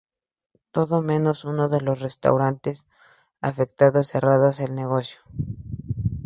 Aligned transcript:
Todos 0.71 1.03
menos 1.05 1.45
uno 1.45 1.69
de 1.69 1.79
los 1.79 1.99
restaurantes 1.99 2.85
afectados 3.39 4.07
cerraron 4.07 4.51
el 4.57 4.73
negocio. 4.73 5.19